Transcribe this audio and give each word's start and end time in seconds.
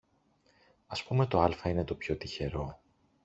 Ας 0.87 1.03
πούμε 1.03 1.25
το 1.27 1.39
άλφα 1.41 1.69
είναι 1.69 1.83
το 1.83 1.95
πιο 1.95 2.17
τυχερό 2.17 2.81